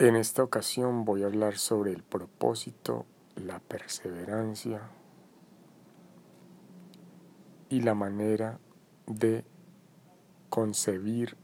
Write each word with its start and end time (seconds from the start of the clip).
En 0.00 0.16
esta 0.16 0.42
ocasión 0.42 1.04
voy 1.04 1.24
a 1.24 1.26
hablar 1.26 1.58
sobre 1.58 1.92
el 1.92 2.02
propósito, 2.02 3.04
la 3.36 3.58
perseverancia 3.58 4.80
y 7.68 7.82
la 7.82 7.94
manera 7.94 8.60
de 9.06 9.44
concebir 10.48 11.36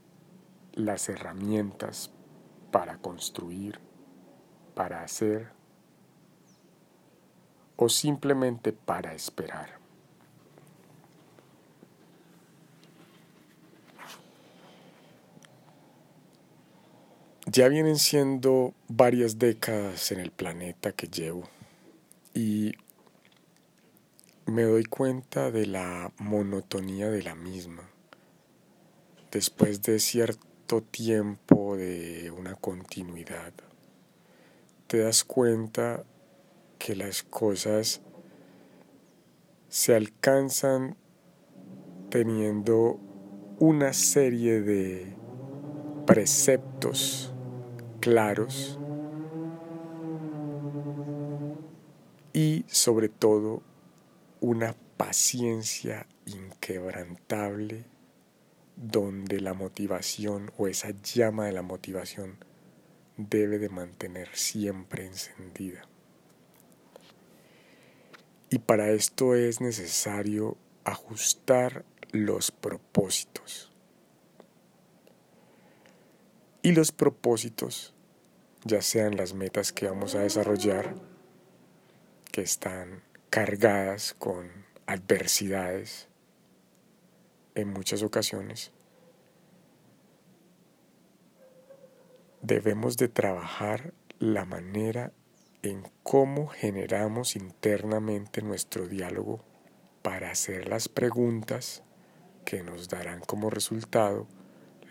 las 0.73 1.07
herramientas 1.07 2.11
para 2.71 2.97
construir, 2.97 3.79
para 4.73 5.03
hacer 5.03 5.51
o 7.75 7.89
simplemente 7.89 8.73
para 8.73 9.13
esperar. 9.13 9.76
Ya 17.49 17.69
vienen 17.69 17.95
siendo 17.95 18.73
varias 18.89 19.39
décadas 19.39 20.11
en 20.11 20.19
el 20.19 20.31
planeta 20.31 20.91
que 20.91 21.07
llevo 21.07 21.43
y 22.33 22.73
me 24.45 24.63
doy 24.63 24.83
cuenta 24.83 25.49
de 25.49 25.65
la 25.65 26.11
monotonía 26.17 27.09
de 27.09 27.23
la 27.23 27.35
misma. 27.35 27.89
Después 29.31 29.81
de 29.81 29.99
cierto 29.99 30.83
tiempo 30.83 31.77
de 31.77 32.31
una 32.31 32.55
continuidad, 32.55 33.53
te 34.87 34.97
das 34.97 35.23
cuenta 35.23 36.03
que 36.77 36.97
las 36.97 37.23
cosas 37.23 38.01
se 39.69 39.95
alcanzan 39.95 40.97
teniendo 42.09 42.99
una 43.57 43.93
serie 43.93 44.59
de 44.59 45.15
preceptos 46.05 47.33
claros 48.07 48.79
y 52.31 52.63
sobre 52.69 53.09
todo 53.09 53.61
una 54.39 54.77
paciencia 54.95 56.07
inquebrantable 56.25 57.83
donde 58.77 59.41
la 59.41 59.53
motivación 59.53 60.53
o 60.57 60.69
esa 60.69 60.91
llama 61.03 61.47
de 61.47 61.51
la 61.51 61.63
motivación 61.63 62.37
debe 63.17 63.59
de 63.59 63.67
mantener 63.67 64.29
siempre 64.37 65.05
encendida. 65.05 65.81
Y 68.49 68.59
para 68.59 68.89
esto 68.91 69.35
es 69.35 69.59
necesario 69.59 70.55
ajustar 70.85 71.83
los 72.13 72.51
propósitos. 72.51 73.73
Y 76.61 76.71
los 76.71 76.93
propósitos 76.93 77.93
ya 78.67 78.81
sean 78.81 79.15
las 79.15 79.33
metas 79.33 79.71
que 79.71 79.87
vamos 79.87 80.15
a 80.15 80.19
desarrollar, 80.19 80.95
que 82.31 82.41
están 82.41 83.01
cargadas 83.29 84.13
con 84.13 84.51
adversidades 84.85 86.09
en 87.55 87.69
muchas 87.69 88.03
ocasiones, 88.03 88.71
debemos 92.41 92.97
de 92.97 93.07
trabajar 93.07 93.93
la 94.19 94.45
manera 94.45 95.11
en 95.63 95.83
cómo 96.03 96.47
generamos 96.47 97.35
internamente 97.35 98.41
nuestro 98.41 98.87
diálogo 98.87 99.43
para 100.01 100.31
hacer 100.31 100.67
las 100.67 100.87
preguntas 100.87 101.83
que 102.45 102.63
nos 102.63 102.87
darán 102.87 103.21
como 103.21 103.49
resultado 103.49 104.27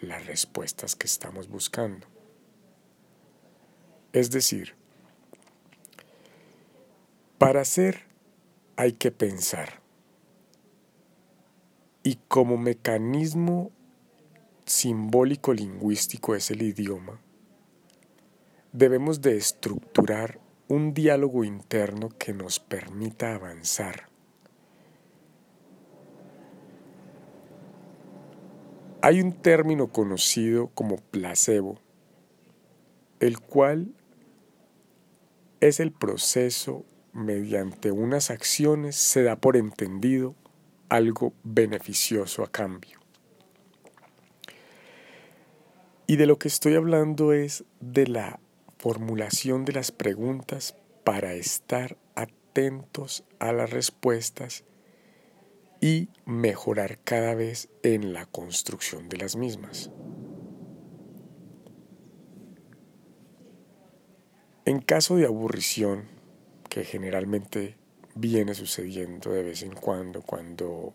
las 0.03 0.27
respuestas 0.27 0.97
que 0.97 1.07
estamos 1.07 1.49
buscando. 1.49 2.16
Es 4.17 4.31
decir, 4.31 4.73
para 7.37 7.61
hacer 7.61 8.07
hay 8.75 8.93
que 8.93 9.11
pensar. 9.11 9.83
Y 12.03 12.15
como 12.27 12.57
mecanismo 12.57 13.73
simbólico 14.65 15.53
lingüístico 15.53 16.35
es 16.35 16.51
el 16.51 16.63
idioma, 16.63 17.21
debemos 18.73 19.21
de 19.21 19.37
estructurar 19.37 20.41
un 20.67 20.95
diálogo 20.95 21.45
interno 21.45 22.09
que 22.09 22.33
nos 22.33 22.59
permita 22.59 23.35
avanzar. 23.35 24.09
Hay 29.03 29.21
un 29.21 29.33
término 29.33 29.89
conocido 29.89 30.69
como 30.69 30.97
placebo, 30.97 31.79
el 33.21 33.41
cual 33.41 33.93
es 35.61 35.81
el 35.81 35.93
proceso 35.93 36.85
mediante 37.13 37.91
unas 37.91 38.31
acciones 38.31 38.97
se 38.97 39.23
da 39.23 39.37
por 39.37 39.57
entendido 39.57 40.35
algo 40.89 41.33
beneficioso 41.43 42.43
a 42.43 42.51
cambio. 42.51 43.01
Y 46.07 46.17
de 46.17 46.27
lo 46.27 46.39
que 46.39 46.49
estoy 46.49 46.75
hablando 46.75 47.33
es 47.33 47.65
de 47.81 48.07
la 48.07 48.39
formulación 48.79 49.65
de 49.65 49.73
las 49.73 49.91
preguntas 49.91 50.77
para 51.05 51.33
estar 51.33 51.97
atentos 52.15 53.25
a 53.39 53.53
las 53.53 53.71
respuestas 53.71 54.65
y 55.81 56.09
mejorar 56.25 56.99
cada 57.03 57.35
vez 57.35 57.69
en 57.83 58.13
la 58.13 58.27
construcción 58.27 59.09
de 59.09 59.17
las 59.17 59.37
mismas. 59.37 59.91
En 64.67 64.81
caso 64.81 65.15
de 65.15 65.27
aburrición, 65.27 66.09
que 66.69 66.83
generalmente 66.83 67.77
viene 68.17 68.53
sucediendo 68.53 69.31
de 69.31 69.45
vez 69.45 69.63
en 69.63 69.73
cuando, 69.77 70.23
cuando 70.23 70.93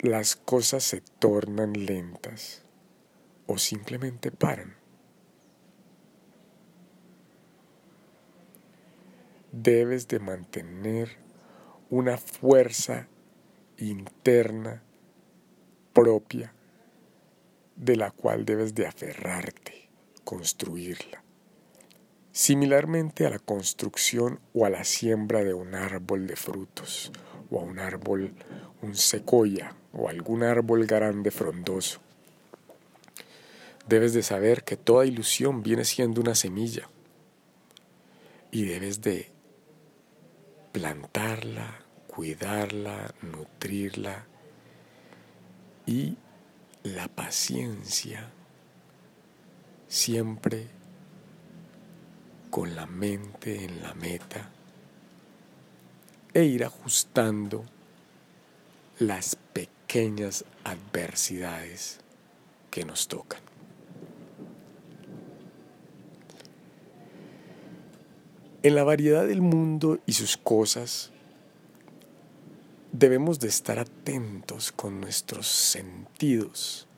las 0.00 0.36
cosas 0.36 0.84
se 0.84 1.00
tornan 1.00 1.72
lentas 1.72 2.62
o 3.46 3.56
simplemente 3.56 4.30
paran. 4.30 4.76
Debes 9.50 10.08
de 10.08 10.18
mantener 10.18 11.16
una 11.88 12.18
fuerza 12.18 13.08
interna 13.78 14.82
propia 15.94 16.52
de 17.76 17.96
la 17.96 18.10
cual 18.10 18.44
debes 18.44 18.74
de 18.74 18.86
aferrarte, 18.86 19.88
construirla. 20.22 21.25
Similarmente 22.36 23.24
a 23.24 23.30
la 23.30 23.38
construcción 23.38 24.40
o 24.52 24.66
a 24.66 24.68
la 24.68 24.84
siembra 24.84 25.42
de 25.42 25.54
un 25.54 25.74
árbol 25.74 26.26
de 26.26 26.36
frutos, 26.36 27.10
o 27.50 27.58
a 27.58 27.62
un 27.62 27.78
árbol, 27.78 28.34
un 28.82 28.94
secoya, 28.94 29.74
o 29.94 30.10
algún 30.10 30.42
árbol 30.42 30.84
grande 30.84 31.30
frondoso. 31.30 31.98
Debes 33.88 34.12
de 34.12 34.22
saber 34.22 34.64
que 34.64 34.76
toda 34.76 35.06
ilusión 35.06 35.62
viene 35.62 35.86
siendo 35.86 36.20
una 36.20 36.34
semilla 36.34 36.90
y 38.50 38.66
debes 38.66 39.00
de 39.00 39.30
plantarla, 40.72 41.86
cuidarla, 42.06 43.14
nutrirla 43.22 44.26
y 45.86 46.18
la 46.82 47.08
paciencia 47.08 48.28
siempre 49.88 50.66
con 52.56 52.74
la 52.74 52.86
mente 52.86 53.66
en 53.66 53.82
la 53.82 53.92
meta 53.92 54.48
e 56.32 56.44
ir 56.44 56.64
ajustando 56.64 57.66
las 58.98 59.36
pequeñas 59.52 60.42
adversidades 60.64 62.00
que 62.70 62.86
nos 62.86 63.08
tocan. 63.08 63.42
En 68.62 68.74
la 68.74 68.84
variedad 68.84 69.26
del 69.26 69.42
mundo 69.42 69.98
y 70.06 70.14
sus 70.14 70.38
cosas, 70.38 71.12
debemos 72.90 73.38
de 73.38 73.48
estar 73.48 73.78
atentos 73.78 74.72
con 74.72 74.98
nuestros 74.98 75.46
sentidos 75.46 76.88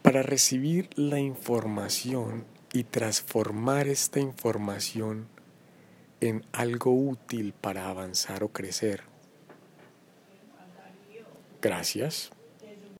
para 0.00 0.22
recibir 0.22 0.88
la 0.96 1.20
información 1.20 2.55
y 2.72 2.84
transformar 2.84 3.88
esta 3.88 4.20
información 4.20 5.28
en 6.20 6.44
algo 6.52 6.92
útil 6.92 7.52
para 7.52 7.88
avanzar 7.88 8.42
o 8.42 8.48
crecer. 8.48 9.02
Gracias. 11.60 12.30